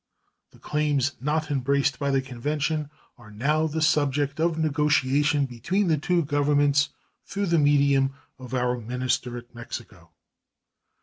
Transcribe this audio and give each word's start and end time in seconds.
The 0.51 0.57
claims 0.57 1.11
not 1.21 1.51
embraced 1.51 1.99
by 1.99 2.09
that 2.09 2.25
convention 2.25 2.89
are 3.19 3.29
now 3.29 3.67
the 3.67 3.83
subject 3.83 4.39
of 4.39 4.57
negotiation 4.57 5.45
between 5.45 5.89
the 5.89 5.97
two 5.99 6.25
Governments 6.25 6.89
through 7.23 7.45
the 7.45 7.59
medium 7.59 8.15
of 8.39 8.55
our 8.55 8.79
minister 8.79 9.37
at 9.37 9.53
Mexico. 9.53 10.09